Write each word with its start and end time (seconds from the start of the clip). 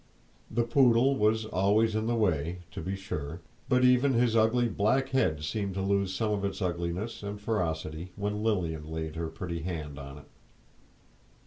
The 0.49 0.63
poodle 0.63 1.15
was 1.15 1.45
always 1.45 1.93
in 1.93 2.07
the 2.07 2.15
way, 2.15 2.63
to 2.71 2.81
be 2.81 2.95
sure, 2.95 3.39
but 3.69 3.83
even 3.83 4.13
his 4.13 4.35
ugly 4.35 4.67
black 4.67 5.09
head 5.09 5.43
seemed 5.43 5.75
to 5.75 5.81
lose 5.83 6.11
some 6.11 6.31
of 6.31 6.43
its 6.43 6.59
ugliness 6.59 7.21
and 7.21 7.39
ferocity 7.39 8.11
when 8.15 8.41
Lilian 8.41 8.89
laid 8.91 9.15
her 9.15 9.27
pretty 9.27 9.61
hand 9.61 9.99
on 9.99 10.17
it. 10.17 10.25